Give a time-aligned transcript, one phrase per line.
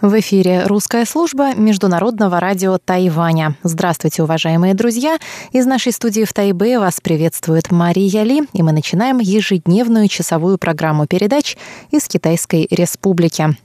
[0.00, 3.56] В эфире русская служба Международного радио Тайваня.
[3.64, 5.18] Здравствуйте, уважаемые друзья!
[5.50, 11.08] Из нашей студии в Тайбе вас приветствует Мария Ли, и мы начинаем ежедневную часовую программу
[11.08, 11.56] передач
[11.90, 13.56] из Китайской Республики.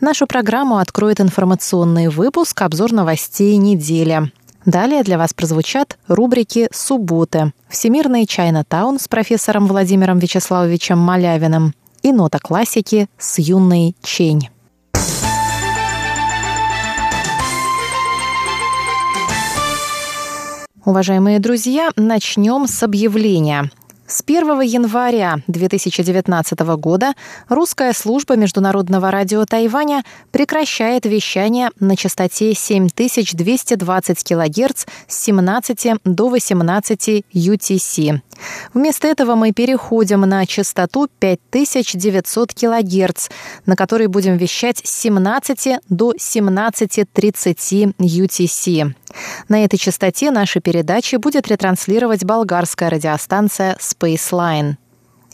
[0.00, 4.32] Нашу программу откроет информационный выпуск «Обзор новостей недели».
[4.64, 12.38] Далее для вас прозвучат рубрики «Субботы», «Всемирный Чайна-таун» с профессором Владимиром Вячеславовичем Малявиным и «Нота
[12.38, 14.48] классики» с юной Чень.
[20.84, 23.70] Уважаемые друзья, начнем с объявления.
[24.06, 27.14] С 1 января 2019 года
[27.48, 37.24] русская служба Международного радио Тайваня прекращает вещание на частоте 7220 кГц с 17 до 18
[37.32, 38.20] UTC.
[38.74, 43.28] Вместо этого мы переходим на частоту 5900 кГц,
[43.64, 48.94] на которой будем вещать с 17 до 17.30 UTC.
[49.48, 54.76] На этой частоте наши передачи будет ретранслировать болгарская радиостанция Spaceline.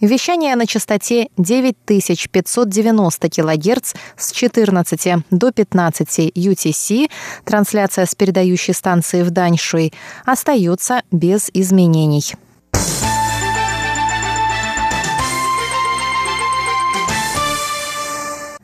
[0.01, 7.11] Вещание на частоте 9590 кГц с 14 до 15 UTC,
[7.45, 9.93] трансляция с передающей станции в Даньшуй,
[10.25, 12.25] остается без изменений.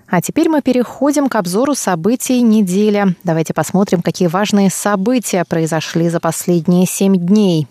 [0.09, 3.17] А теперь мы переходим к обзору событий недели.
[3.25, 7.67] Давайте посмотрим, какие важные события произошли за последние семь дней.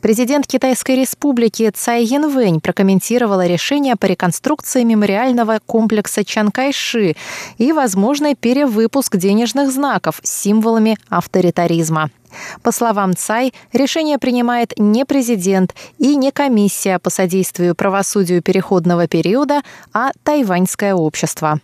[0.00, 7.16] Президент Китайской республики Цай Янвэнь прокомментировала решение по реконструкции мемориального комплекса Чанкайши
[7.58, 12.10] и возможный перевыпуск денежных знаков с символами авторитаризма.
[12.62, 19.60] По словам Цай, решение принимает не президент и не комиссия по содействию правосудию переходного периода,
[19.92, 21.60] а тайваньское общество.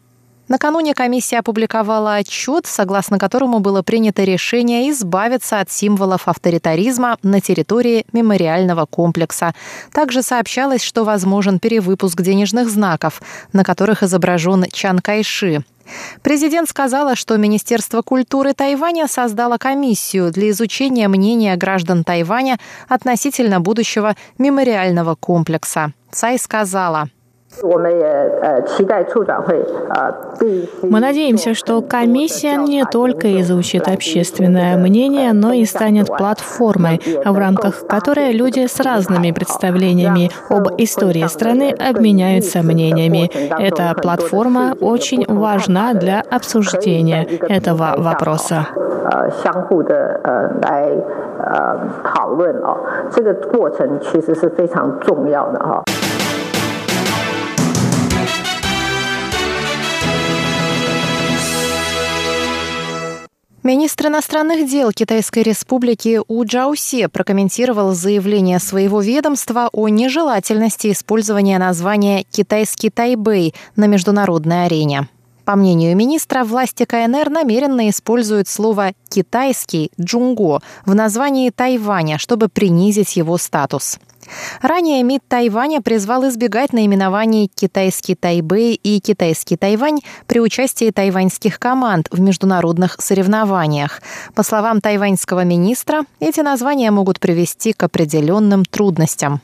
[0.49, 8.07] Накануне комиссия опубликовала отчет, согласно которому было принято решение избавиться от символов авторитаризма на территории
[8.12, 9.55] мемориального комплекса.
[9.93, 13.21] Также сообщалось, что возможен перевыпуск денежных знаков,
[13.53, 15.65] на которых изображен Чан Кайши.
[16.23, 22.59] Президент сказала, что Министерство культуры Тайваня создало комиссию для изучения мнения граждан Тайваня
[22.89, 25.93] относительно будущего мемориального комплекса.
[26.13, 27.09] Цай сказала–
[30.84, 37.86] мы надеемся, что комиссия не только изучит общественное мнение, но и станет платформой, в рамках
[37.88, 43.30] которой люди с разными представлениями об истории страны обменяются мнениями.
[43.59, 48.66] Эта платформа очень важна для обсуждения этого вопроса.
[49.44, 50.90] 相互的呃来
[51.40, 52.78] 呃讨论哦，
[53.12, 55.84] 这个过程其实是非常重要的哈。
[63.66, 72.22] Министр иностранных дел Китайской республики У Джаусе прокомментировал заявление своего ведомства о нежелательности использования названия
[72.31, 75.09] «Китайский Тайбэй» на международной арене.
[75.44, 83.16] По мнению министра, власти КНР намеренно используют слово «китайский» «джунго» в названии Тайваня, чтобы принизить
[83.16, 83.98] его статус.
[84.63, 92.09] Ранее МИД Тайваня призвал избегать наименований «Китайский Тайбэй» и «Китайский Тайвань» при участии тайваньских команд
[92.11, 94.01] в международных соревнованиях.
[94.35, 99.41] По словам тайваньского министра, эти названия могут привести к определенным трудностям.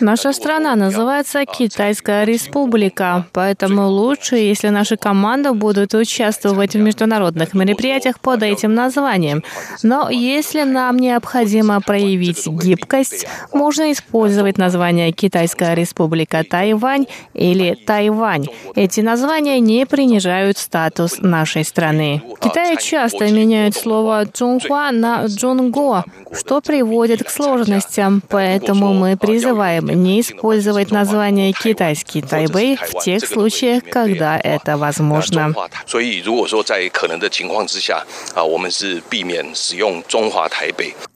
[0.00, 8.18] Наша страна называется Китайская республика, поэтому лучше, если наши команды будут участвовать в международных мероприятиях
[8.18, 9.44] под этим названием.
[9.82, 18.46] Но если нам необходимо проявить гибкость, можно использовать название Китайская республика Тайвань или Тайвань.
[18.74, 22.22] Эти названия не принижают статус нашей страны.
[22.36, 29.81] В Китае часто меняют слово «Чунхуа» на «Джунго», что приводит к сложностям, поэтому мы призываем
[29.82, 35.54] не использовать название «китайский Тайбэй» в тех случаях, когда это возможно.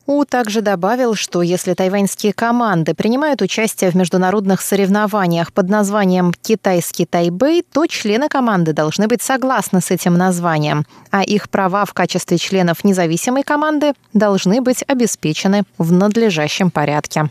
[0.07, 7.07] У также добавил, что если тайваньские команды принимают участие в международных соревнованиях под названием «Китайский
[7.07, 12.39] Тайбэй», то члены команды должны быть согласны с этим названием, а их права в качестве
[12.39, 17.29] членов независимой команды должны быть обеспечены в надлежащем порядке.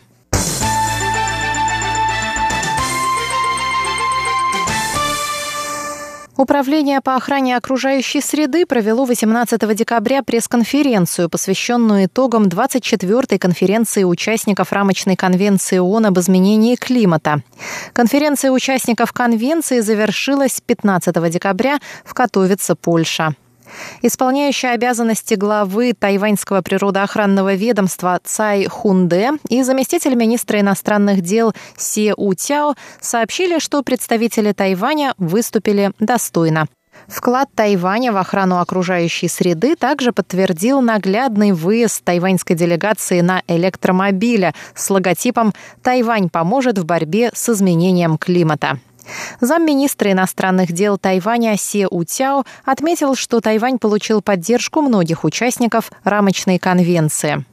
[6.37, 15.15] Управление по охране окружающей среды провело 18 декабря пресс-конференцию, посвященную итогам 24-й конференции участников рамочной
[15.15, 17.41] конвенции ООН об изменении климата.
[17.93, 23.33] Конференция участников конвенции завершилась 15 декабря в Катовице, Польша.
[24.01, 32.75] Исполняющая обязанности главы тайваньского природоохранного ведомства Цай Хунде и заместитель министра иностранных дел Се Утяо
[33.01, 36.67] сообщили, что представители Тайваня выступили достойно.
[37.07, 44.89] Вклад Тайваня в охрану окружающей среды также подтвердил наглядный выезд тайваньской делегации на электромобиле с
[44.89, 45.53] логотипом
[45.83, 48.79] «Тайвань поможет в борьбе с изменением климата».
[49.41, 57.45] Замминистра иностранных дел Тайваня Се Утяо отметил, что Тайвань получил поддержку многих участников рамочной конвенции.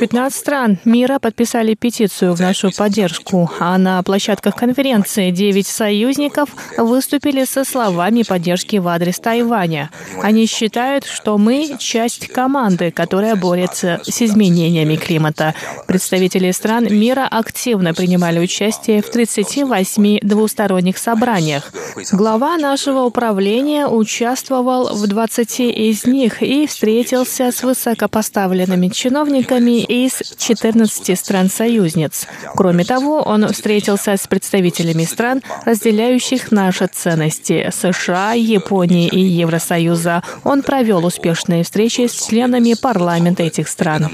[0.00, 7.44] 15 стран мира подписали петицию в нашу поддержку, а на площадках конференции 9 союзников выступили
[7.44, 9.90] со словами поддержки в адрес Тайваня.
[10.20, 15.54] Они считают, что мы часть команды, которая борется с изменениями климата.
[15.86, 21.72] Представители стран мира активно принимали участие в 38 двусторонних собраниях.
[22.12, 31.18] Глава нашего управления участвовал в 20 из них и встретился с высокопоставленными чиновниками из 14
[31.18, 32.26] стран-союзниц.
[32.54, 40.22] Кроме того, он встретился с представителями стран, разделяющих наши ценности– США, Японии и Евросоюза.
[40.44, 44.10] Он провел успешные встречи с членами парламента этих стран.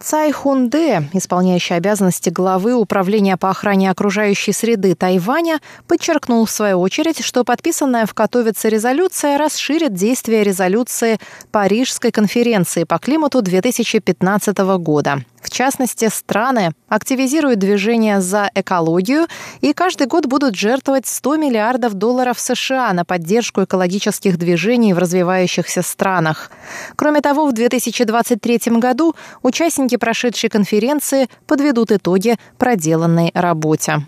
[0.00, 5.58] Цай Хунде, исполняющий обязанности главы Управления по охране окружающей среды Тайваня,
[5.88, 11.18] подчеркнул в свою очередь, что подписанная в Катовице резолюция расширит действие резолюции
[11.50, 15.24] Парижской конференции по климату 2015 года.
[15.42, 19.26] В частности, страны активизируют движение за экологию
[19.60, 25.82] и каждый год будут жертвовать 100 миллиардов долларов США на поддержку экологических движений в развивающихся
[25.82, 26.50] странах.
[26.96, 34.02] Кроме того, в 2023 году участники прошедшей конференции подведут итоги проделанной работе.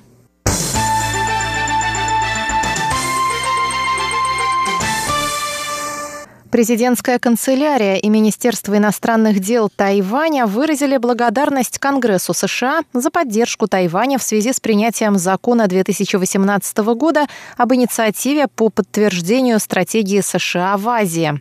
[6.50, 14.24] Президентская канцелярия и Министерство иностранных дел Тайваня выразили благодарность Конгрессу США за поддержку Тайваня в
[14.24, 17.26] связи с принятием закона 2018 года
[17.56, 21.40] об инициативе по подтверждению стратегии США в Азии.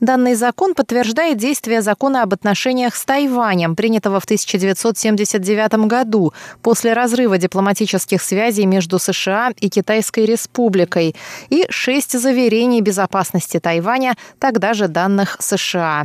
[0.00, 6.32] Данный закон подтверждает действие закона об отношениях с Тайванем, принятого в 1979 году
[6.62, 11.14] после разрыва дипломатических связей между США и Китайской Республикой
[11.50, 16.04] и шесть заверений безопасности Тайваня, тогда же данных США.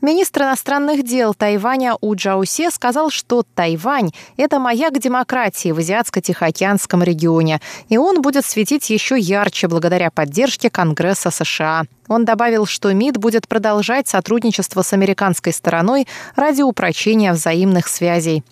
[0.00, 7.60] Министр иностранных дел Тайваня У Джаусе сказал, что Тайвань– это маяк демократии в Азиатско-Тихоокеанском регионе,
[7.88, 11.84] и он будет светить еще ярче благодаря поддержке Конгресса США.
[12.08, 16.06] Он добавил, что МИД будет продолжать сотрудничество с американской стороной
[16.36, 18.44] ради упрочения взаимных связей.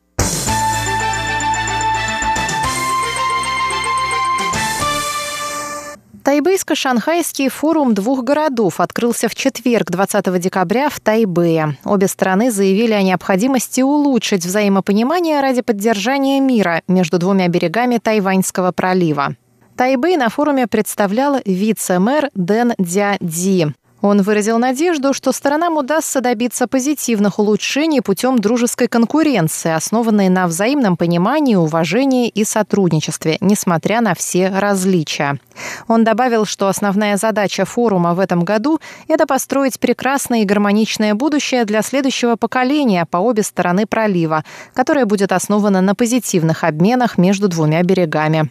[6.25, 11.77] Тайбейско-шанхайский форум двух городов открылся в четверг, 20 декабря, в Тайбэе.
[11.85, 19.35] Обе стороны заявили о необходимости улучшить взаимопонимание ради поддержания мира между двумя берегами Тайваньского пролива.
[19.77, 23.75] Тайбэй на форуме представлял вице-мэр Дэн Дяди.
[24.03, 30.97] Он выразил надежду, что сторонам удастся добиться позитивных улучшений путем дружеской конкуренции, основанной на взаимном
[30.97, 35.39] понимании, уважении и сотрудничестве, несмотря на все различия.
[35.87, 41.65] Он добавил, что основная задача форума в этом году– это построить прекрасное и гармоничное будущее
[41.65, 44.45] для следующего поколения по обе стороны пролива,
[44.75, 48.51] которое будет основано на позитивных обменах между двумя берегами.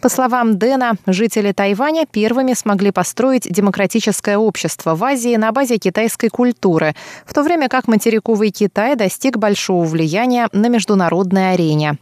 [0.00, 6.28] По словам Дэна, жители Тайваня первыми смогли построить демократическое общество в Азии на базе китайской
[6.28, 6.94] культуры,
[7.26, 11.98] в то время как материковый Китай достиг большого влияния на международной арене.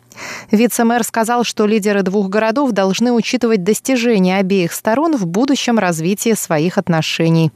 [0.50, 6.78] Вице-мэр сказал, что лидеры двух городов должны учитывать достижения обеих сторон в будущем развитии своих
[6.78, 7.52] отношений.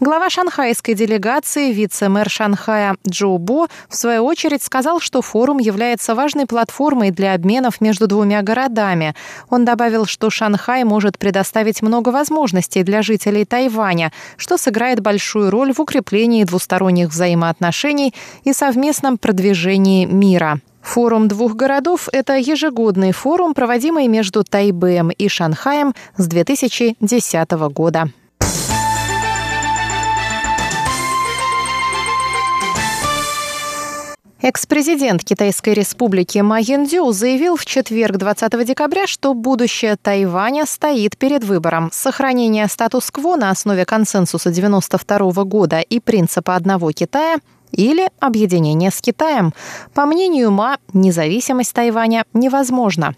[0.00, 6.46] Глава шанхайской делегации, вице-мэр Шанхая Джо Бо, в свою очередь сказал, что форум является важной
[6.46, 9.14] платформой для обменов между двумя городами.
[9.50, 15.72] Он добавил, что Шанхай может предоставить много возможностей для жителей Тайваня, что сыграет большую роль
[15.72, 20.60] в укреплении двусторонних взаимоотношений и совместном продвижении мира.
[20.82, 28.10] Форум двух городов– это ежегодный форум, проводимый между Тайбэем и Шанхаем с 2010 года.
[34.46, 41.44] Экс-президент Китайской республики Ма Яндзю заявил в четверг 20 декабря, что будущее Тайваня стоит перед
[41.44, 47.38] выбором сохранения статус-кво на основе консенсуса 92 года и принципа одного Китая
[47.72, 49.54] или объединение с Китаем.
[49.94, 53.14] По мнению Ма, независимость Тайваня невозможна.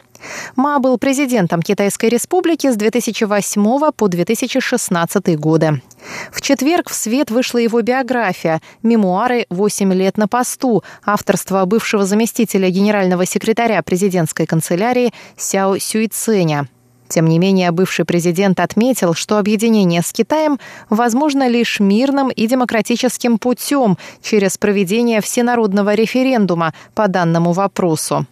[0.54, 5.82] Ма был президентом Китайской республики с 2008 по 2016 годы.
[6.30, 9.46] В четверг в свет вышла его биография «Мемуары.
[9.50, 16.68] Восемь лет на посту» авторства бывшего заместителя генерального секретаря президентской канцелярии Сяо Сюйценя.
[17.08, 20.58] Тем не менее, бывший президент отметил, что объединение с Китаем
[20.90, 28.26] возможно лишь мирным и демократическим путем через проведение всенародного референдума по данному вопросу.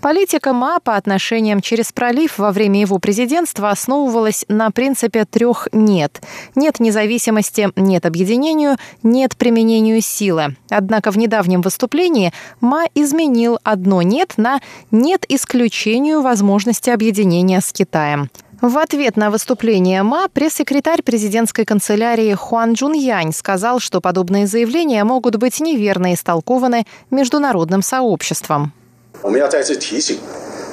[0.00, 6.20] Политика ма по отношениям через пролив во время его президентства основывалась на принципе трех «нет».
[6.54, 10.56] Нет независимости, нет объединению, нет применению силы.
[10.68, 18.30] Однако в недавнем выступлении ма изменил одно «нет» на «нет исключению возможности объединения с Китаем».
[18.60, 25.02] В ответ на выступление МА пресс-секретарь президентской канцелярии Хуан Джун Янь сказал, что подобные заявления
[25.04, 28.74] могут быть неверно истолкованы международным сообществом.
[29.21, 30.17] 我们要再次提醒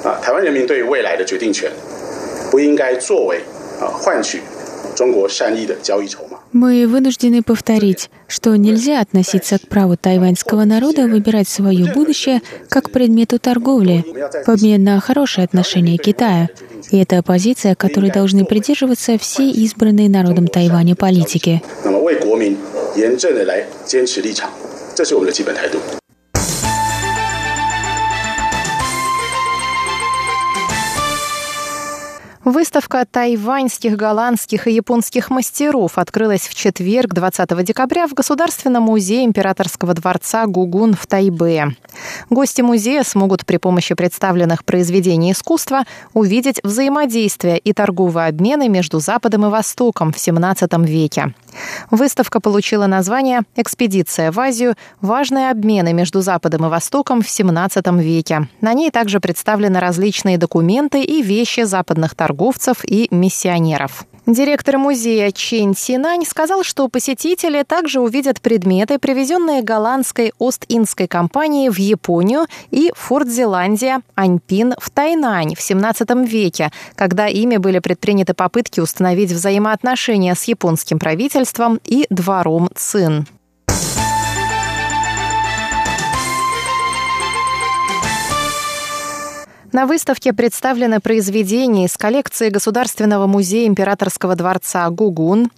[0.03, 1.71] 啊，台湾人民对于未来的决定权，
[2.51, 3.41] 不应该作为
[3.79, 4.41] 啊换取
[4.95, 6.37] 中国善意的交易筹码。
[6.51, 13.39] Мы вынуждены повторить, что нельзя относиться к праву тайваньского народа выбирать свое будущее как к предмету
[13.39, 14.05] торговли
[14.45, 16.49] в обмен на хорошие отношения Китая.
[16.91, 21.63] И это позиция, которой должны придерживаться все избранные народом Тайваня политики.
[32.48, 39.92] Выставка тайваньских, голландских и японских мастеров открылась в четверг, 20 декабря, в Государственном музее императорского
[39.92, 41.76] дворца Гугун в Тайбе.
[42.30, 45.82] Гости музея смогут при помощи представленных произведений искусства
[46.14, 51.34] увидеть взаимодействие и торговые обмены между Западом и Востоком в XVII веке.
[51.90, 54.74] Выставка получила название «Экспедиция в Азию.
[55.02, 58.48] Важные обмены между Западом и Востоком в XVII веке».
[58.62, 62.37] На ней также представлены различные документы и вещи западных торговцев
[62.84, 64.06] и миссионеров.
[64.28, 71.78] Директор музея Чен Синань сказал, что посетители также увидят предметы, привезенные голландской Ост-Индской компанией в
[71.78, 79.32] Японию и Форт-Зеландия Аньпин в Тайнань в 17 веке, когда ими были предприняты попытки установить
[79.32, 83.26] взаимоотношения с японским правительством и двором Цин.
[89.70, 95.50] На выставке представлены произведения из коллекции Государственного музея императорского дворца Гугун,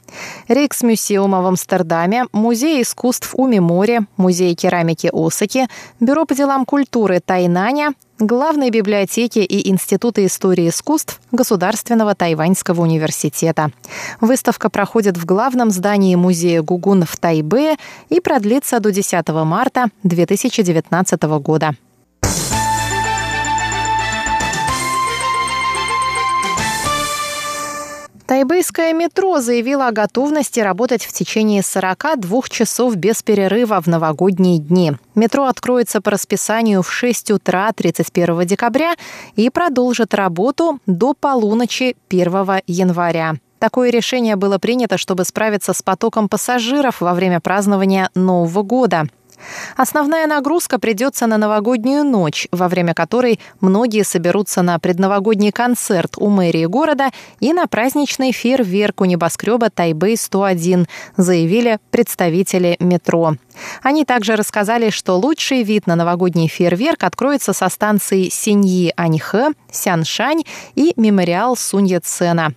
[0.49, 5.69] Рейксмюсеума в Амстердаме, Музей искусств Уми-море, Музей керамики Осаки,
[6.01, 13.71] Бюро по делам культуры Тайнаня, главной библиотеки и Института истории искусств Государственного Тайваньского университета.
[14.21, 17.77] Выставка проходит в главном здании музея Гугун в Тайбе
[18.09, 21.77] и продлится до 10 марта 2019 года.
[28.31, 34.93] Тайбэйское метро заявило о готовности работать в течение 42 часов без перерыва в новогодние дни.
[35.17, 38.95] Метро откроется по расписанию в 6 утра 31 декабря
[39.35, 43.35] и продолжит работу до полуночи 1 января.
[43.59, 49.09] Такое решение было принято, чтобы справиться с потоком пассажиров во время празднования Нового года.
[49.77, 56.29] Основная нагрузка придется на новогоднюю ночь, во время которой многие соберутся на предновогодний концерт у
[56.29, 63.35] мэрии города и на праздничный фейерверк у небоскреба Тайбэй-101, заявили представители метро.
[63.83, 70.45] Они также рассказали, что лучший вид на новогодний фейерверк откроется со станции Синьи-Аньхэ, Сяншань
[70.75, 72.51] и мемориал Сунья-Цена.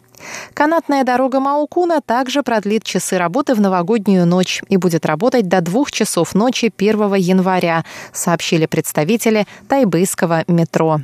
[0.54, 5.92] Канатная дорога Маукуна также продлит часы работы в новогоднюю ночь и будет работать до двух
[5.92, 11.02] часов ночи 1 января, сообщили представители тайбэйского метро.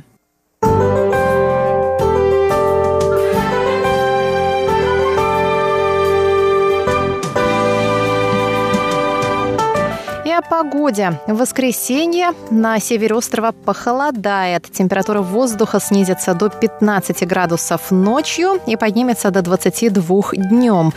[10.40, 11.20] О погоде.
[11.26, 14.70] В воскресенье на севере острова похолодает.
[14.72, 20.92] Температура воздуха снизится до 15 градусов ночью и поднимется до 22 днем.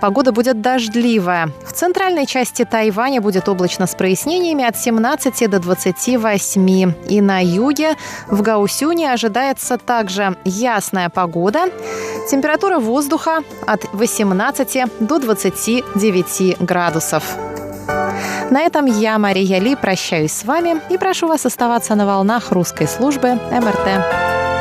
[0.00, 1.48] Погода будет дождливая.
[1.66, 6.92] В центральной части Тайваня будет облачно с прояснениями от 17 до 28.
[7.08, 7.96] И на юге
[8.28, 11.70] в Гаусюне ожидается также ясная погода.
[12.30, 17.53] Температура воздуха от 18 до 29 градусов.
[18.50, 22.86] На этом я, Мария Ли, прощаюсь с вами и прошу вас оставаться на волнах русской
[22.86, 24.53] службы МРТ.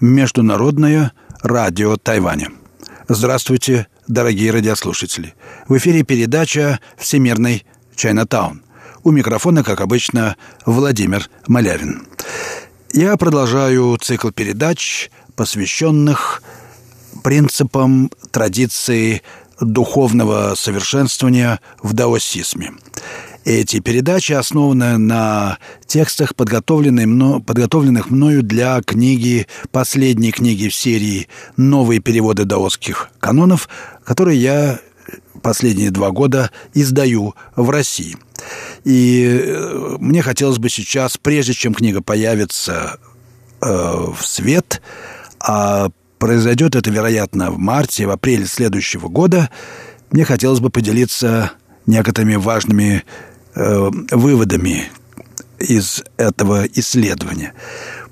[0.00, 2.48] Международное радио Тайваня.
[3.08, 5.34] Здравствуйте, дорогие радиослушатели.
[5.68, 8.62] В эфире передача «Всемирный Чайнатаун».
[9.04, 12.06] У микрофона, как обычно, Владимир Малявин.
[12.94, 16.42] Я продолжаю цикл передач, посвященных
[17.22, 19.22] принципам традиции
[19.60, 22.72] духовного совершенствования в даосизме.
[23.50, 31.26] Эти передачи основаны на текстах, подготовленных, мною для книги, последней книги в серии
[31.56, 33.68] «Новые переводы даосских канонов»,
[34.04, 34.78] которые я
[35.42, 38.16] последние два года издаю в России.
[38.84, 43.00] И э, мне хотелось бы сейчас, прежде чем книга появится
[43.60, 44.80] э, в свет,
[45.40, 45.88] а
[46.20, 49.50] произойдет это, вероятно, в марте, в апреле следующего года,
[50.12, 51.50] мне хотелось бы поделиться
[51.86, 53.02] некоторыми важными
[53.54, 54.90] э, выводами
[55.58, 57.52] из этого исследования.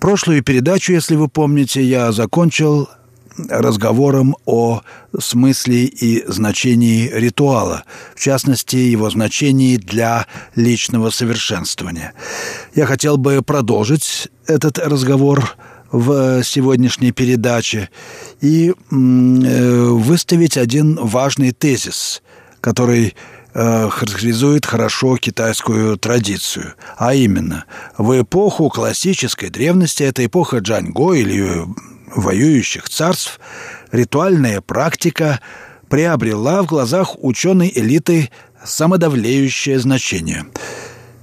[0.00, 2.88] Прошлую передачу, если вы помните, я закончил
[3.48, 4.82] разговором о
[5.18, 10.26] смысле и значении ритуала, в частности, его значении для
[10.56, 12.14] личного совершенствования.
[12.74, 15.56] Я хотел бы продолжить этот разговор
[15.90, 17.88] в сегодняшней передаче
[18.40, 22.22] и э, выставить один важный тезис,
[22.60, 23.14] который
[23.58, 26.74] характеризует хорошо китайскую традицию.
[26.96, 27.64] А именно,
[27.96, 31.64] в эпоху классической древности, это эпоха Джаньго или
[32.14, 33.40] воюющих царств,
[33.90, 35.40] ритуальная практика
[35.88, 38.30] приобрела в глазах ученой элиты
[38.64, 40.46] самодавлеющее значение.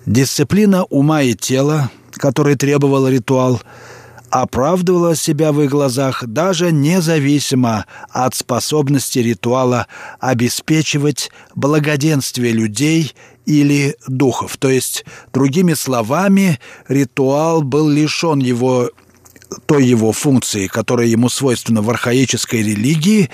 [0.06, 3.62] Дисциплина ума и тела, которой требовал ритуал–
[4.29, 9.88] оправдывала себя в их глазах даже независимо от способности ритуала
[10.19, 13.13] обеспечивать благоденствие людей
[13.45, 14.57] или духов.
[14.57, 18.89] То есть, другими словами, ритуал был лишен его
[19.67, 23.29] той его функции, которая ему свойственна в архаической религии,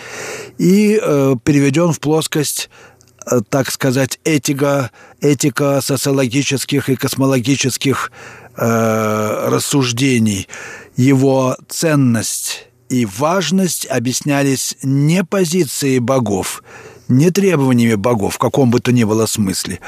[0.57, 2.69] и э, переведен в плоскость
[3.25, 8.11] э, так сказать, этика, этика социологических и космологических
[8.61, 10.47] э, рассуждений
[10.95, 16.63] его ценность и важность объяснялись не позицией богов,
[17.07, 19.79] не требованиями богов в каком бы то ни было смысле,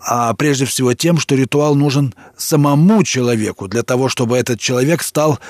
[0.00, 5.40] а прежде всего тем, что ритуал нужен самому человеку для того, чтобы этот человек стал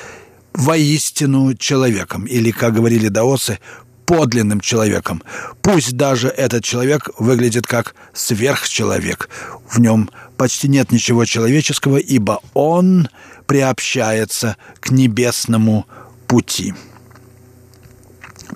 [0.54, 3.58] воистину человеком, или, как говорили даосы,
[4.06, 5.22] подлинным человеком.
[5.62, 9.28] Пусть даже этот человек выглядит как сверхчеловек.
[9.68, 10.10] В нем
[10.40, 13.10] почти нет ничего человеческого, ибо он
[13.44, 15.84] приобщается к небесному
[16.26, 16.72] пути.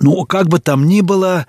[0.01, 1.45] Ну, как бы там ни было,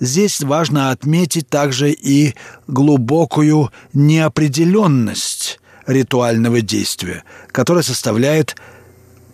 [0.00, 2.34] здесь важно отметить также и
[2.66, 8.56] глубокую неопределенность ритуального действия, которая составляет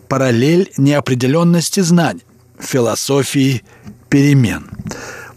[0.09, 2.25] параллель неопределенности знаний,
[2.59, 3.63] философии
[4.09, 4.69] перемен.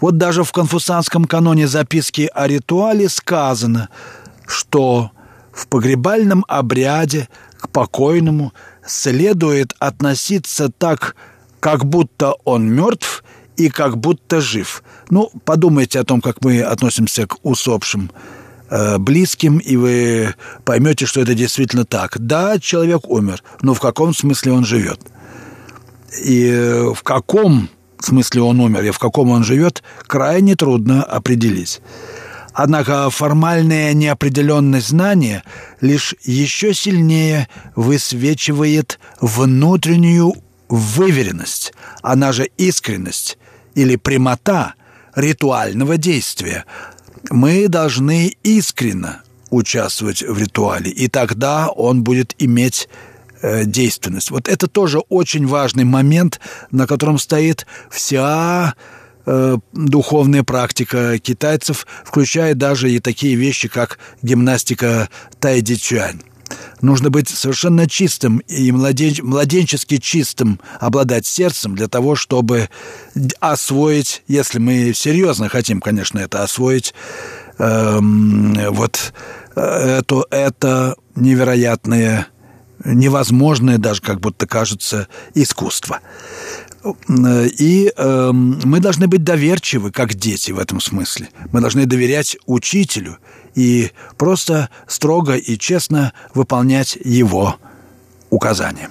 [0.02, 3.90] Вот даже в конфуцианском каноне записки о ритуале сказано,
[4.48, 5.12] что
[5.52, 8.54] в погребальном обряде к покойному
[8.86, 11.16] следует относиться так,
[11.60, 13.24] как будто он мертв
[13.58, 14.84] и как будто жив.
[15.10, 18.12] Ну, подумайте о том, как мы относимся к усопшим
[18.70, 22.20] э, близким, и вы поймете, что это действительно так.
[22.20, 25.00] Да, человек умер, но в каком смысле он живет?
[26.24, 26.52] И
[26.94, 31.82] в каком смысле он умер и в каком он живет, крайне трудно определить.
[32.56, 35.44] Однако формальная неопределенность знания
[35.82, 40.36] лишь еще сильнее высвечивает внутреннюю
[40.70, 43.38] выверенность, она же искренность
[43.76, 44.76] или прямота
[45.16, 46.64] ритуального действия.
[47.30, 52.88] Мы должны искренно участвовать в ритуале, и тогда он будет иметь
[53.42, 54.32] э, действенность.
[54.32, 56.40] Вот это тоже очень важный момент,
[56.72, 58.76] на котором стоит вся
[59.26, 65.10] э, духовная практика китайцев включает даже и такие вещи, как гимнастика
[65.40, 66.22] тайди-чуань.
[66.82, 69.16] Нужно быть совершенно чистым и младен...
[69.26, 72.70] младенчески чистым, обладать сердцем для того, чтобы
[73.40, 76.94] освоить, если мы серьезно хотим, конечно, это освоить,
[77.58, 79.14] эм, вот
[79.56, 82.28] это, это невероятное,
[82.84, 86.02] невозможное даже, как будто кажется, искусство.
[87.08, 91.30] И э, мы должны быть доверчивы, как дети в этом смысле.
[91.52, 93.18] Мы должны доверять учителю
[93.56, 97.56] и просто строго и честно выполнять его
[98.30, 98.90] указания.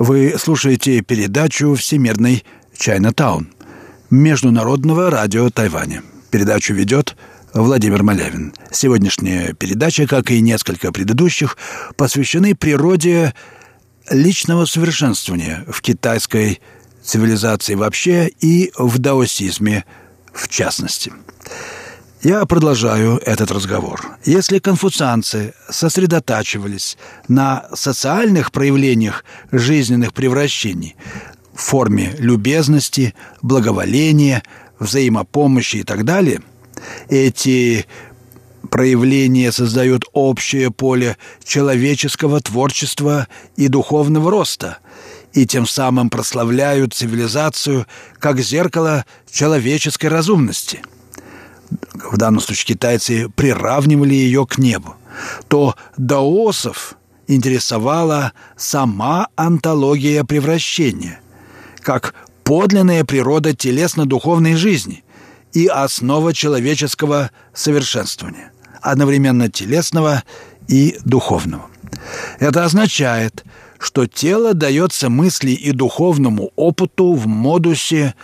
[0.00, 2.42] Вы слушаете передачу «Всемирный
[2.74, 3.52] Чайнатаун»
[4.08, 6.02] Международного радио Тайваня.
[6.30, 7.16] Передачу ведет
[7.52, 8.54] Владимир Малявин.
[8.70, 11.58] Сегодняшняя передача, как и несколько предыдущих,
[11.96, 13.34] посвящены природе
[14.08, 16.62] личного совершенствования в китайской
[17.02, 19.84] цивилизации вообще и в даосизме
[20.32, 21.12] в частности.
[22.22, 24.18] Я продолжаю этот разговор.
[24.26, 30.96] Если конфуцианцы сосредотачивались на социальных проявлениях жизненных превращений
[31.54, 34.42] в форме любезности, благоволения,
[34.78, 36.42] взаимопомощи и так далее,
[37.08, 37.86] эти
[38.70, 44.76] проявления создают общее поле человеческого творчества и духовного роста
[45.32, 47.86] и тем самым прославляют цивилизацию
[48.18, 50.82] как зеркало человеческой разумности–
[51.94, 54.96] в данном случае китайцы приравнивали ее к небу,
[55.48, 61.20] то даосов интересовала сама антология превращения,
[61.80, 65.04] как подлинная природа телесно-духовной жизни
[65.52, 70.24] и основа человеческого совершенствования, одновременно телесного
[70.68, 71.66] и духовного.
[72.38, 73.44] Это означает,
[73.78, 78.14] что тело дается мысли и духовному опыту в модусе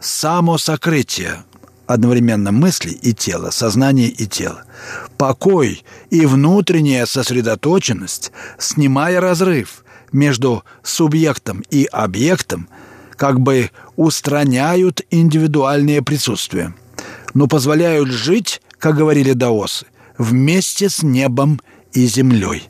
[0.00, 1.44] самосокрытия,
[1.92, 4.64] одновременно мысли и тело, сознание и тело.
[5.18, 12.68] Покой и внутренняя сосредоточенность, снимая разрыв между субъектом и объектом,
[13.16, 16.74] как бы устраняют индивидуальное присутствие,
[17.34, 19.86] но позволяют жить, как говорили даосы,
[20.18, 21.60] вместе с небом
[21.92, 22.68] и землей.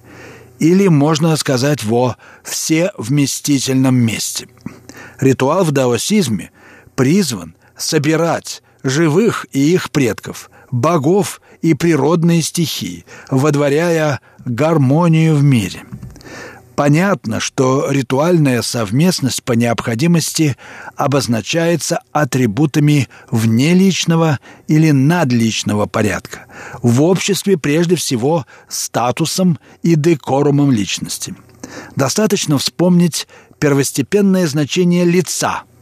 [0.58, 4.48] Или, можно сказать, во все вместительном месте.
[5.18, 6.50] Ритуал в даосизме
[6.94, 15.84] призван собирать живых и их предков, богов и природные стихии, водворяя гармонию в мире.
[16.74, 20.56] Понятно, что ритуальная совместность по необходимости
[20.96, 26.46] обозначается атрибутами внеличного или надличного порядка,
[26.82, 31.34] в обществе прежде всего статусом и декорумом личности.
[31.94, 35.64] Достаточно вспомнить первостепенное значение лица–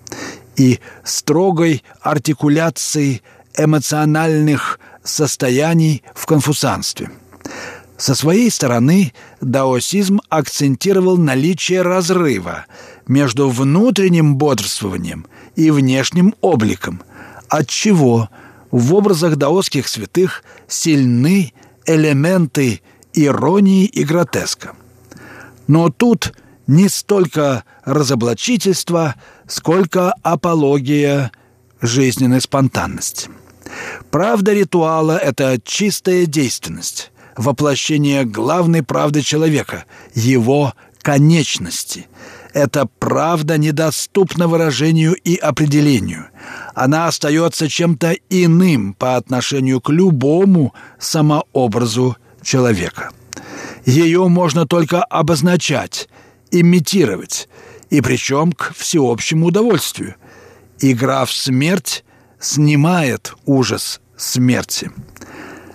[0.57, 3.23] и строгой артикуляции
[3.57, 7.11] эмоциональных состояний в конфуцианстве.
[7.97, 12.65] Со своей стороны даосизм акцентировал наличие разрыва
[13.07, 17.03] между внутренним бодрствованием и внешним обликом,
[17.49, 18.31] отчего
[18.71, 21.53] в образах даосских святых сильны
[21.85, 22.81] элементы
[23.13, 24.75] иронии и гротеска.
[25.67, 26.33] Но тут
[26.67, 29.17] не столько разоблачительство,
[29.51, 31.33] сколько апология
[31.81, 33.29] жизненной спонтанности.
[34.11, 39.85] Правда ритуала– это чистая действенность, воплощение главной правды человека,
[40.15, 42.07] его конечности.
[42.53, 46.27] Это правда недоступна выражению и определению.
[46.75, 53.11] Она остается чем-то иным по отношению к любому самообразу человека.
[53.87, 56.09] Ее можно только обозначать,
[56.51, 57.49] имитировать,
[57.90, 60.14] и причем к всеобщему удовольствию.
[60.79, 62.05] Игра в смерть
[62.38, 64.90] снимает ужас смерти.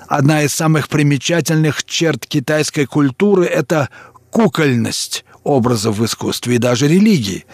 [0.07, 3.89] Одна из самых примечательных черт китайской культуры– это
[4.29, 7.45] кукольность образов в искусстве и даже религии.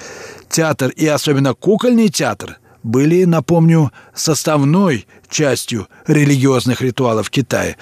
[0.50, 7.76] Театр и особенно кукольный театр были, напомню, составной частью религиозных ритуалов Китая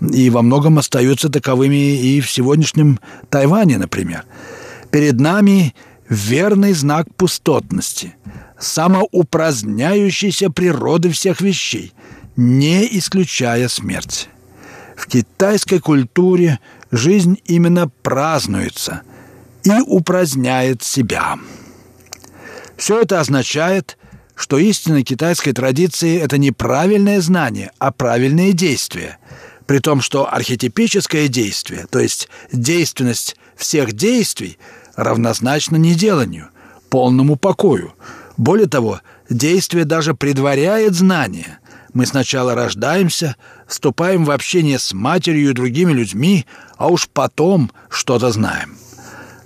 [0.00, 2.98] и во многом остаются таковыми и в сегодняшнем
[3.30, 4.24] Тайване, например.
[4.90, 5.74] Перед нами
[6.08, 8.16] верный знак пустотности,
[8.58, 11.92] самоупраздняющейся природы всех вещей,
[12.36, 14.28] не исключая смерть.
[14.96, 19.02] В китайской культуре жизнь именно празднуется
[19.64, 21.38] и упраздняет себя.
[22.76, 23.98] Все это означает,
[24.34, 29.18] что истина китайской традиции– это не правильное знание, а правильные действия.
[29.66, 34.58] При том, что архетипическое действие, то есть действенность всех действий–
[34.96, 36.48] равнозначно неделанию,
[36.90, 37.94] полному покою.
[38.36, 41.58] Более того, действие даже предваряет знание.
[41.92, 43.36] Мы сначала рождаемся,
[43.68, 48.76] вступаем в общение с матерью и другими людьми, а уж потом что-то знаем.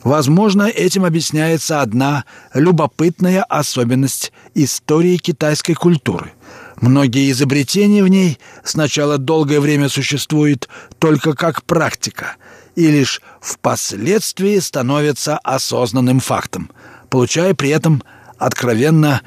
[0.02, 6.32] Возможно, этим объясняется одна любопытная особенность истории китайской культуры.
[6.80, 12.36] Многие изобретения в ней сначала долгое время существуют только как практика
[12.78, 16.70] и лишь впоследствии становятся осознанным фактом,
[17.10, 18.04] получая при этом
[18.38, 19.22] откровенно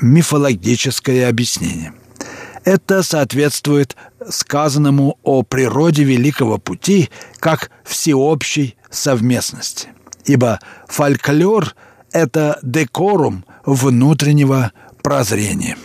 [0.00, 1.92] мифологическое объяснение.
[2.64, 3.96] Это соответствует
[4.26, 9.88] сказанному о природе Великого Пути как всеобщей совместности.
[10.24, 11.74] Ибо фольклор–
[12.12, 14.72] это декорум внутреннего
[15.02, 15.76] прозрения.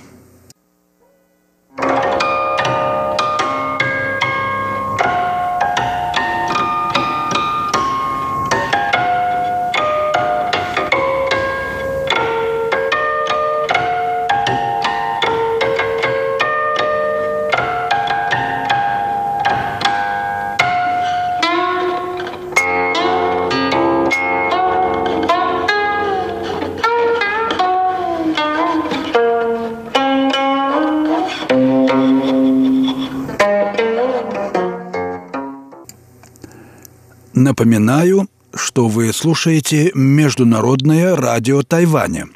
[37.39, 42.27] Напоминаю, что вы слушаете Международное радио Тайваня,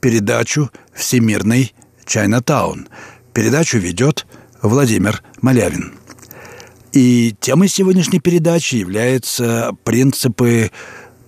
[0.00, 1.72] передачу «Всемирный
[2.04, 2.86] Чайнатаун».
[3.32, 4.26] Передачу ведет
[4.60, 5.94] Владимир Малявин.
[6.92, 10.70] И темой сегодняшней передачи являются принципы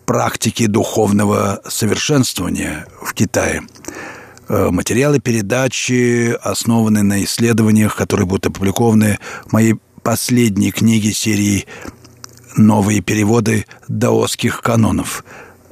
[0.05, 3.63] практики духовного совершенствования в Китае.
[4.51, 11.67] Э, материалы передачи основаны на исследованиях, которые будут опубликованы в моей последней книге серии
[12.57, 15.25] новые переводы даосских канонов.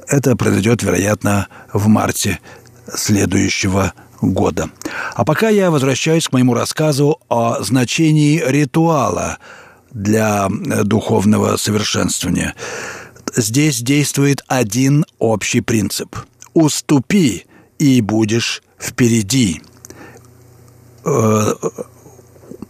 [0.07, 2.39] Это произойдет, вероятно, в марте
[2.93, 4.69] следующего года.
[5.15, 9.37] А пока я возвращаюсь к моему рассказу о значении ритуала
[9.91, 12.55] для э, духовного совершенствования.
[13.35, 16.15] Здесь действует один общий принцип.
[16.53, 17.45] «Уступи,
[17.79, 19.61] и будешь впереди».
[21.05, 21.53] Э,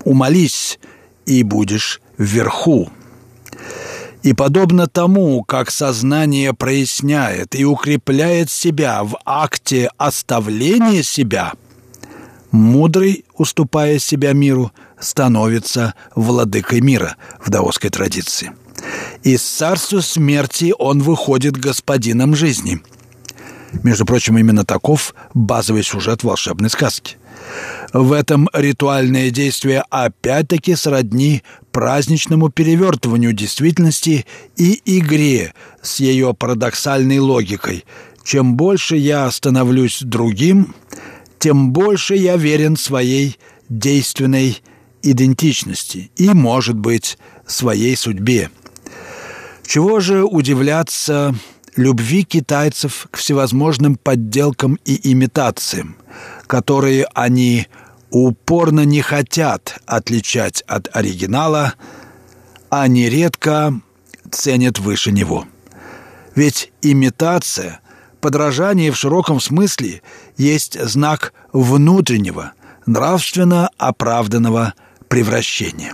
[0.03, 0.79] «Умолись,
[1.25, 2.89] и будешь вверху».
[4.23, 11.53] И подобно тому, как сознание проясняет и укрепляет себя в акте оставления себя,
[12.51, 18.51] мудрый, уступая себя миру, становится владыкой мира в даосской традиции.
[19.23, 22.81] Из царства смерти он выходит господином жизни.
[23.83, 27.17] Между прочим, именно таков базовый сюжет волшебной сказки.
[27.93, 37.85] В этом ритуальное действие опять-таки сродни праздничному перевертыванию действительности и игре с ее парадоксальной логикой.
[38.23, 40.75] Чем больше я становлюсь другим,
[41.39, 44.61] тем больше я верен своей действенной
[45.01, 48.51] идентичности и, может быть, своей судьбе.
[49.65, 51.35] Чего же удивляться
[51.75, 55.95] любви китайцев к всевозможным подделкам и имитациям,
[56.47, 57.67] которые они
[58.09, 61.75] упорно не хотят отличать от оригинала,
[62.69, 63.79] а нередко
[64.31, 65.45] ценят выше него.
[66.35, 67.79] Ведь имитация,
[68.19, 70.01] подражание в широком смысле
[70.37, 72.53] есть знак внутреннего,
[72.85, 74.73] нравственно оправданного
[75.07, 75.93] превращения.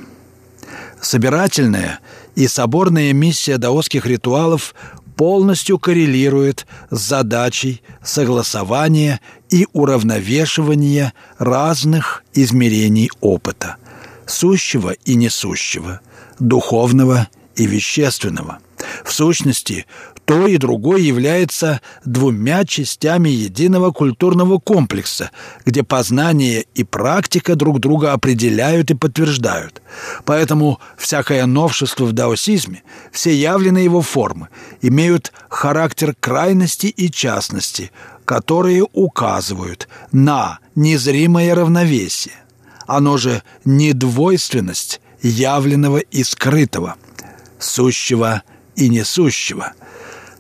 [1.01, 1.99] Собирательная
[2.35, 4.75] и соборная миссия даосских ритуалов
[5.17, 13.75] полностью коррелирует с задачей согласования и уравновешивания разных измерений опыта–
[14.27, 16.01] сущего и несущего,
[16.39, 18.59] духовного и вещественного.
[19.03, 19.85] В сущности,
[20.27, 25.31] то и другое является двумя частями единого культурного комплекса,
[25.65, 29.81] где познание и практика друг друга определяют и подтверждают.
[30.25, 34.49] Поэтому всякое новшество в даосизме, все явленные его формы,
[34.81, 37.91] имеют характер крайности и частности,
[38.25, 42.35] которые указывают на незримое равновесие.
[42.85, 46.97] Оно же недвойственность явленного и скрытого,
[47.59, 48.43] сущего
[48.75, 49.71] и несущего–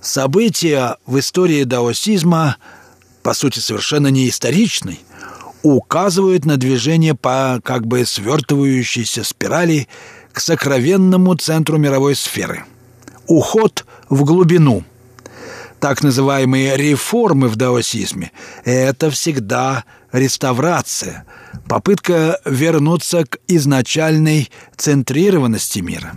[0.07, 2.55] События в истории даосизма,
[3.23, 5.01] по сути, совершенно не историчной,
[5.63, 9.89] указывают на движение по как бы свертывающейся спирали
[10.31, 12.63] к сокровенному центру мировой сферы.
[13.27, 14.85] Уход в глубину.
[15.81, 18.31] Так называемые реформы в даосизме–
[18.63, 21.25] это всегда реставрация,
[21.67, 26.15] попытка вернуться к изначальной центрированности мира.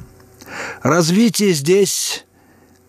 [0.85, 2.24] Развитие здесь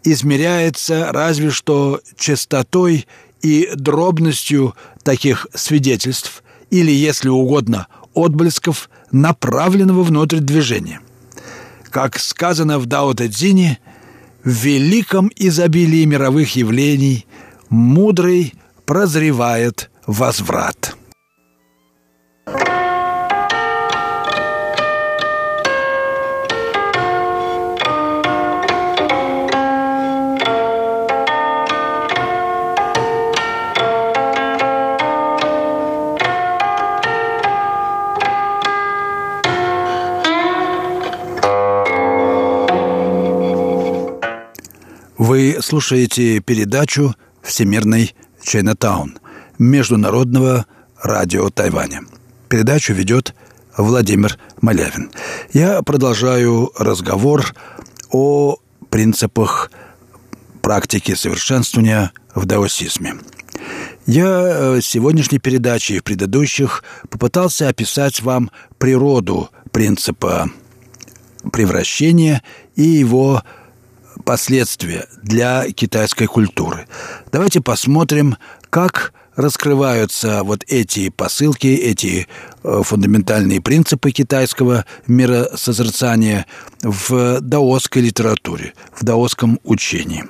[0.03, 3.07] измеряется разве что частотой
[3.41, 11.01] и дробностью таких свидетельств или, если угодно, отблесков направленного внутрь движения.
[11.89, 13.29] Как сказано в Дао Тэ
[14.43, 17.25] в великом изобилии мировых явлений
[17.69, 18.53] мудрый
[18.85, 20.95] прозревает возврат.
[45.21, 49.19] Вы слушаете передачу «Всемирный Чайнатаун»
[49.59, 50.65] Международного
[50.99, 52.01] радио Тайваня.
[52.49, 53.35] Передачу ведет
[53.77, 55.11] Владимир Малявин.
[55.53, 57.53] Я продолжаю разговор
[58.09, 58.57] о
[58.89, 59.69] принципах
[60.63, 63.13] практики совершенствования в даосизме.
[64.07, 70.49] Я в э, сегодняшней передаче и в предыдущих попытался описать вам природу принципа
[71.51, 72.41] превращения
[72.75, 73.43] и его
[74.21, 76.87] последствия для китайской культуры.
[77.31, 78.37] Давайте посмотрим,
[78.69, 82.27] как раскрываются вот эти посылки, эти
[82.63, 86.45] э, фундаментальные принципы китайского миросозерцания
[86.81, 90.25] в даосской литературе, в даосском учении.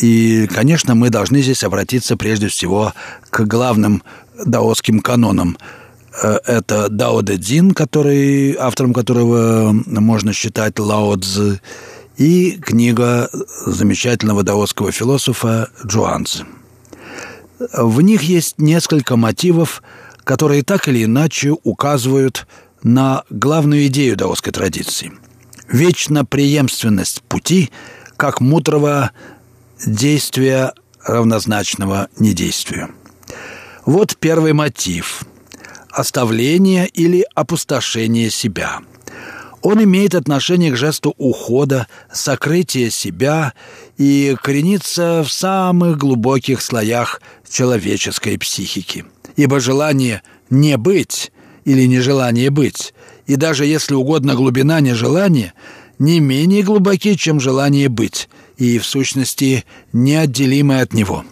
[0.00, 2.92] И, конечно, мы должны здесь обратиться прежде всего
[3.30, 4.02] к главным
[4.44, 5.58] даосским канонам.
[6.22, 11.60] Э, это Дао Дэ Цзин, который, автором которого можно считать Лао Цзы,
[12.16, 13.28] и книга
[13.66, 16.44] замечательного даосского философа Джуанци.
[17.72, 19.82] В них есть несколько мотивов,
[20.24, 22.46] которые так или иначе указывают
[22.82, 25.12] на главную идею даосской традиции.
[25.68, 27.70] Вечно преемственность пути
[28.16, 29.12] как мудрого
[29.84, 30.72] действия
[31.02, 32.90] равнозначного недействию.
[33.86, 35.24] Вот первый мотив–
[35.90, 38.80] оставление или опустошение себя–
[39.64, 43.54] он имеет отношение к жесту ухода, сокрытия себя
[43.96, 49.06] и коренится в самых глубоких слоях человеческой психики.
[49.36, 51.32] Ибо желание не быть
[51.64, 52.92] или нежелание быть,
[53.26, 55.54] и даже если угодно глубина нежелания,
[55.98, 61.24] не менее глубоки, чем желание быть, и в сущности неотделимы от него.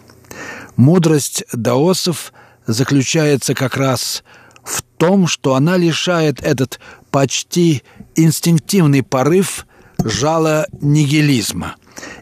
[0.75, 2.33] Мудрость даосов
[2.65, 4.23] заключается как раз
[4.63, 6.79] в том, что она лишает этот
[7.11, 7.83] почти
[8.15, 9.65] инстинктивный порыв
[9.99, 11.75] жала нигилизма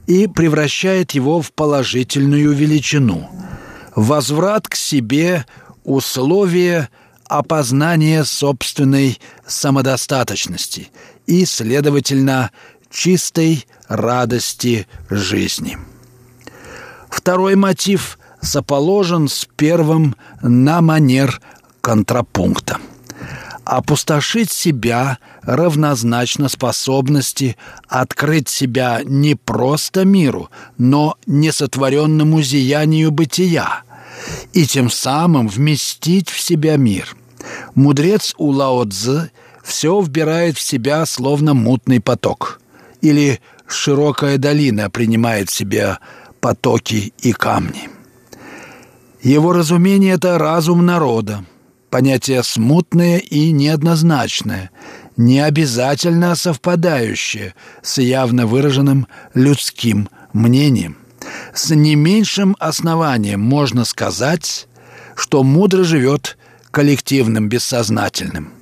[0.07, 3.29] и превращает его в положительную величину.
[3.95, 5.45] Возврат к себе–
[5.83, 6.89] условие
[7.25, 10.89] опознания собственной самодостаточности
[11.27, 12.51] и, следовательно,
[12.89, 15.77] чистой радости жизни.
[17.09, 21.41] Второй мотив соположен с первым на манер
[21.81, 22.77] контрапункта.
[23.71, 27.55] Опустошить себя равнозначно способности
[27.87, 33.83] открыть себя не просто миру, но несотворенному зиянию бытия,
[34.51, 37.15] и тем самым вместить в себя мир.
[37.73, 38.85] Мудрец у Лао
[39.63, 42.59] все вбирает в себя словно мутный поток,
[42.99, 45.99] или широкая долина принимает в себя
[46.41, 47.87] потоки и камни.
[49.21, 51.45] Его разумение– это разум народа,
[51.91, 54.71] понятие смутное и неоднозначное,
[55.17, 60.97] не обязательно совпадающее с явно выраженным людским мнением.
[61.53, 64.67] С не меньшим основанием можно сказать,
[65.15, 66.37] что мудро живет
[66.71, 68.53] коллективным бессознательным.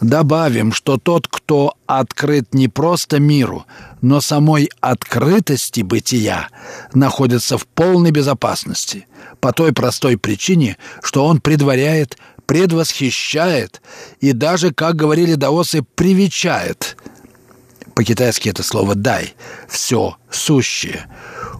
[0.00, 3.64] Добавим, что тот, кто открыт не просто миру,
[4.02, 6.48] но самой открытости бытия,
[6.92, 9.06] находится в полной безопасности,
[9.40, 13.82] по той простой причине, что он предваряет предвосхищает
[14.20, 16.96] и даже, как говорили даосы, привечает.
[17.94, 19.34] По-китайски это слово «дай»—
[19.68, 21.06] все сущее.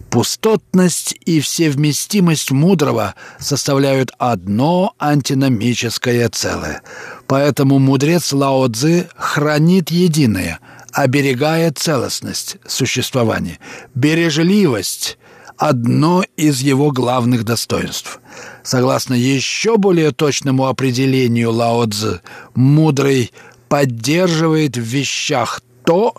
[0.09, 6.81] Пустотность и всевместимость мудрого составляют одно антиномическое целое.
[7.27, 10.59] Поэтому мудрец Лао Цзы хранит единое,
[10.93, 13.59] оберегая целостность существования.
[13.95, 15.17] Бережливость–
[15.57, 18.19] одно из его главных достоинств–
[18.67, 22.19] Согласно еще более точному определению Лао Цзы,
[22.53, 23.31] мудрый
[23.69, 26.13] поддерживает в вещах то,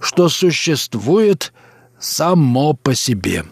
[0.00, 1.52] что существует
[1.98, 3.44] само по себе,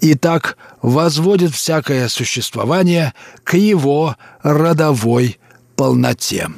[0.00, 3.14] и так возводит всякое существование
[3.44, 5.38] к его родовой
[5.76, 6.48] полноте.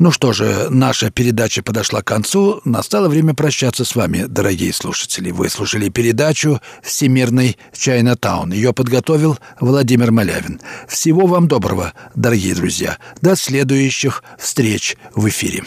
[0.00, 2.62] Ну что же, наша передача подошла к концу.
[2.64, 5.30] Настало время прощаться с вами, дорогие слушатели.
[5.30, 8.50] Вы слушали передачу «Всемирный Чайна-таун».
[8.50, 10.58] Ее подготовил Владимир Малявин.
[10.88, 12.96] Всего вам доброго, дорогие друзья.
[13.20, 15.64] До следующих встреч в эфире.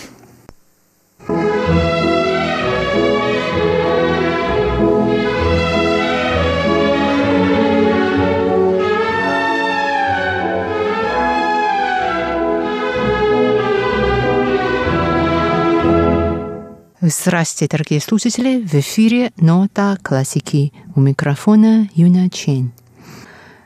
[17.05, 18.65] Здравствуйте, дорогие слушатели!
[18.65, 20.71] В эфире «Нота классики».
[20.95, 22.71] У микрофона Юна Чен.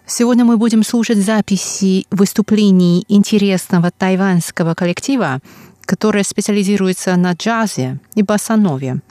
[0.07, 5.39] Сегодня мы будем слушать записи выступлений интересного тайванского коллектива,
[5.85, 9.01] который специализируется на джазе и басанове.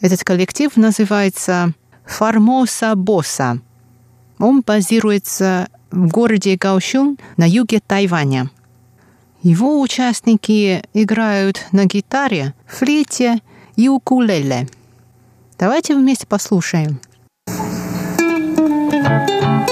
[0.00, 1.72] Этот коллектив называется
[2.04, 3.60] «Формоса Босса».
[4.40, 8.50] Он базируется в городе Гаошун на юге Тайваня–
[9.46, 13.38] его участники играют на гитаре, флейте
[13.76, 14.66] и укулеле.
[15.56, 17.00] Давайте вместе послушаем.
[17.46, 17.56] Это
[18.56, 19.66] была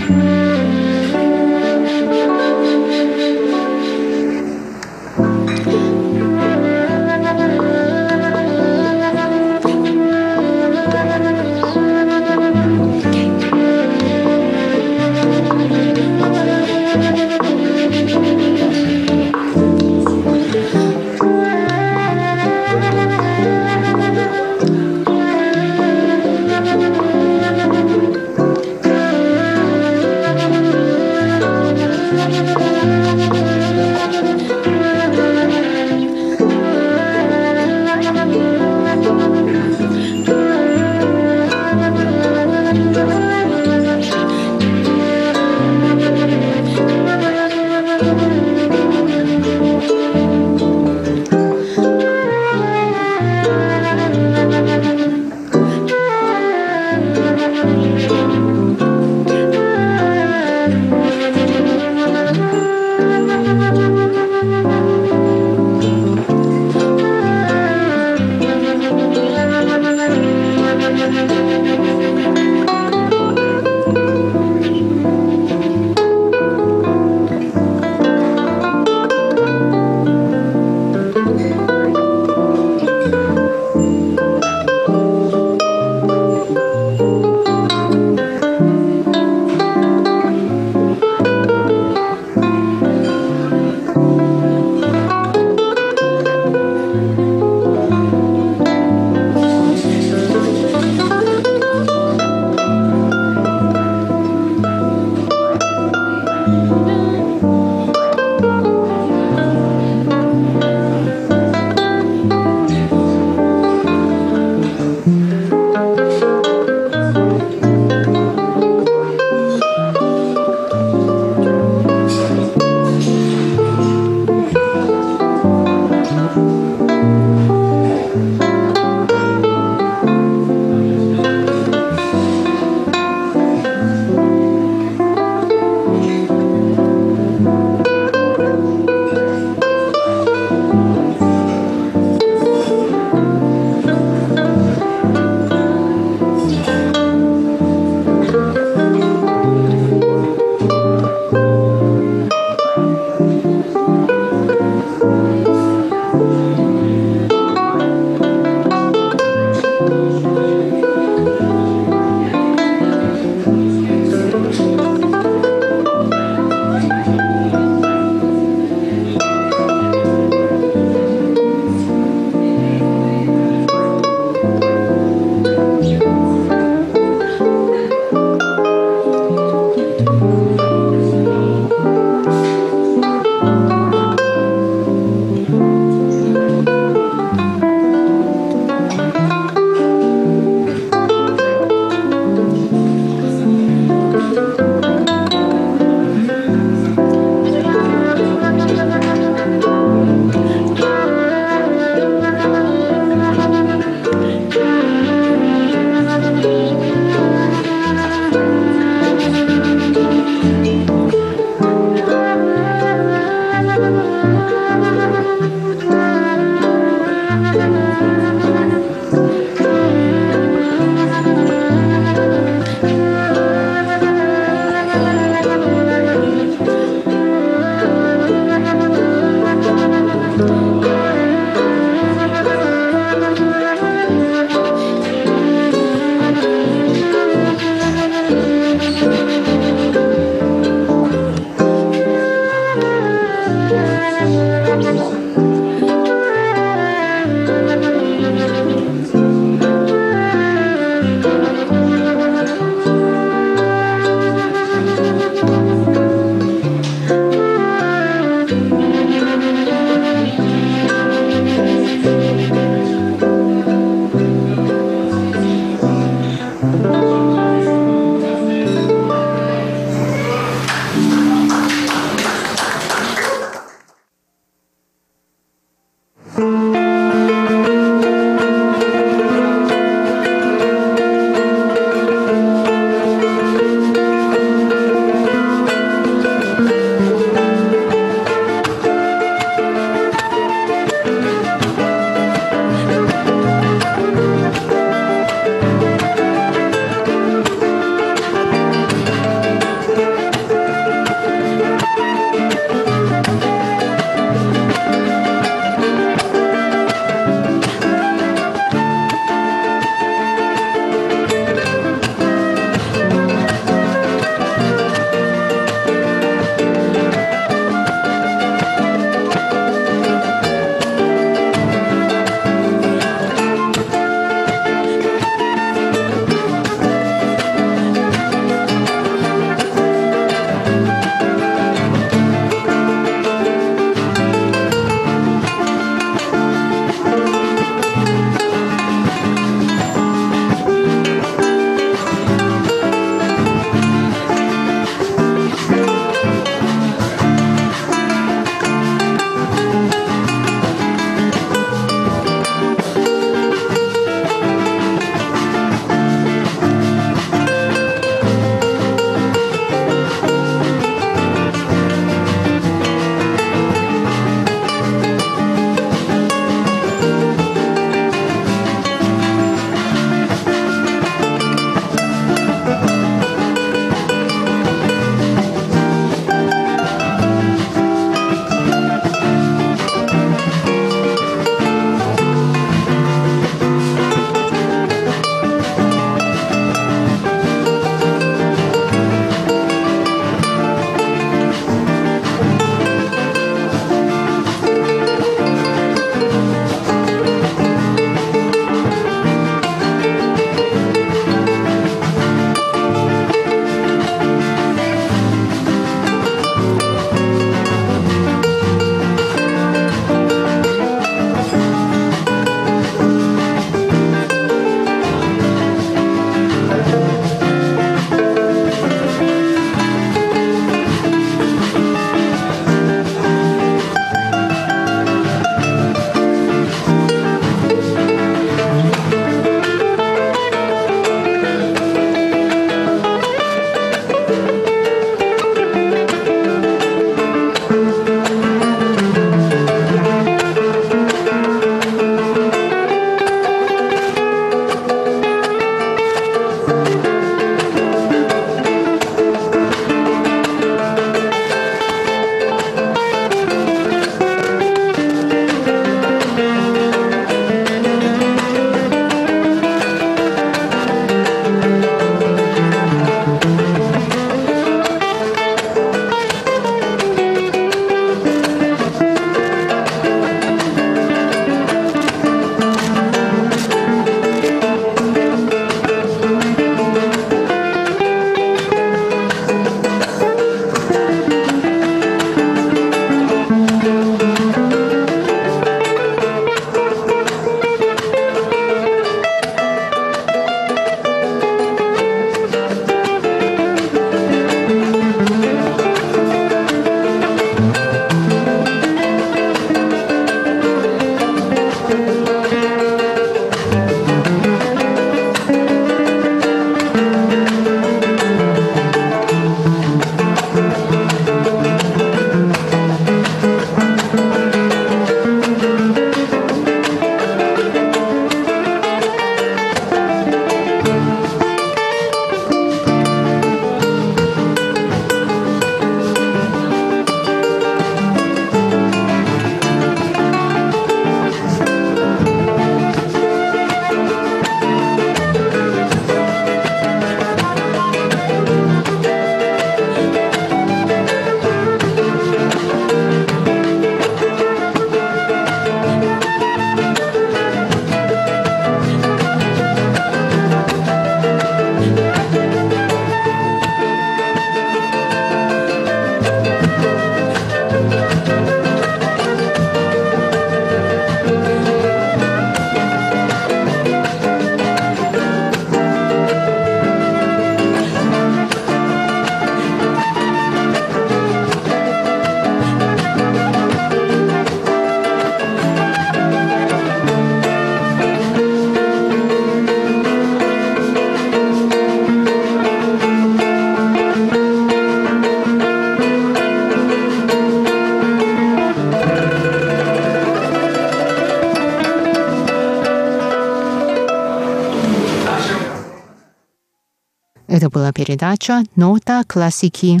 [597.96, 600.00] Передача «Нота классики».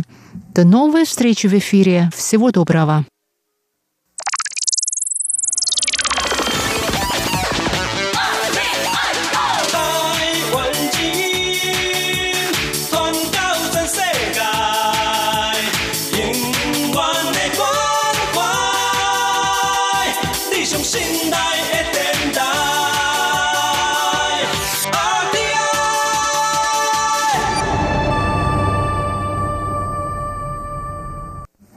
[0.54, 2.10] До новой встречи в эфире.
[2.14, 3.06] Всего доброго.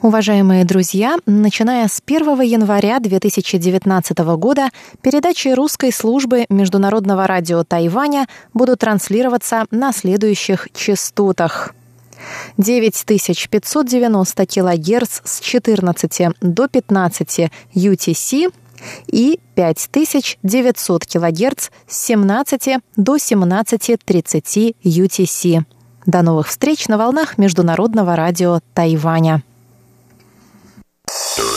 [0.09, 4.71] Уважаемые друзья, начиная с 1 января 2019 года
[5.03, 11.75] передачи русской службы Международного радио Тайваня будут транслироваться на следующих частотах.
[12.57, 18.51] 9590 кГц с 14 до 15 UTC
[19.05, 25.63] и 5900 кГц с 17 до 17.30 UTC.
[26.07, 29.43] До новых встреч на волнах Международного радио Тайваня.
[31.09, 31.48] The